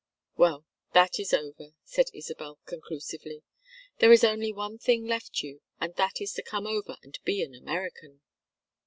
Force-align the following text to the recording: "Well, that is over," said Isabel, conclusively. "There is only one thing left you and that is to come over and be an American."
"Well, 0.35 0.65
that 0.95 1.19
is 1.19 1.31
over," 1.31 1.75
said 1.83 2.07
Isabel, 2.11 2.57
conclusively. 2.65 3.43
"There 3.99 4.11
is 4.11 4.23
only 4.23 4.51
one 4.51 4.79
thing 4.79 5.05
left 5.05 5.43
you 5.43 5.61
and 5.79 5.93
that 5.93 6.19
is 6.19 6.33
to 6.33 6.41
come 6.41 6.65
over 6.65 6.97
and 7.03 7.19
be 7.23 7.43
an 7.43 7.53
American." 7.53 8.19